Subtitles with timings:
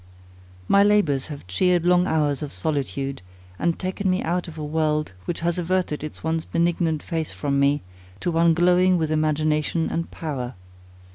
[0.67, 3.21] My labours have cheered long hours of solitude,
[3.59, 7.59] and taken me out of a world, which has averted its once benignant face from
[7.59, 7.83] me,
[8.21, 10.55] to one glowing with imagination and power.